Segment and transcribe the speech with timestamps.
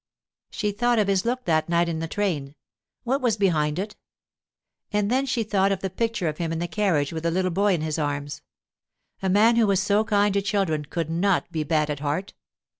[0.49, 2.55] She thought of his look that night in the train.
[3.03, 3.95] What was behind it?
[4.91, 7.51] And then she thought of the picture of him in the carriage with the little
[7.51, 8.41] boy in his arms.
[9.21, 12.33] A man who was so kind to children could not be bad at heart.